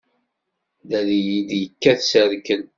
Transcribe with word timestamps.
La 0.89 0.99
iyi-d-yekkat 1.17 1.99
s 2.09 2.11
rrkel! 2.31 2.61